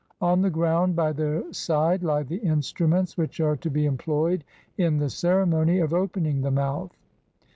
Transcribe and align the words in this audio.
On 0.19 0.41
the 0.41 0.49
ground, 0.49 0.95
by 0.95 1.11
their 1.13 1.43
side, 1.53 2.01
lie 2.01 2.23
the 2.23 2.37
instruments 2.37 3.17
which 3.17 3.39
are 3.39 3.55
to 3.57 3.69
be 3.69 3.85
employed 3.85 4.43
in 4.75 4.97
the 4.97 5.11
ceremony 5.11 5.77
of 5.77 5.93
"opening 5.93 6.41
the 6.41 6.49
mouth", 6.49 6.89
i. 7.39 7.47